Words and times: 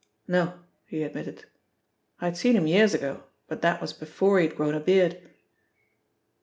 "No," 0.27 0.59
he 0.87 1.03
admitted. 1.03 1.45
"I 2.19 2.25
had 2.25 2.35
seen 2.35 2.55
him 2.55 2.65
years 2.65 2.95
ago, 2.95 3.25
but 3.47 3.61
that 3.61 3.79
was 3.79 3.93
before 3.93 4.39
he 4.39 4.47
had 4.47 4.57
grown 4.57 4.73
a 4.73 4.79
beard." 4.79 5.21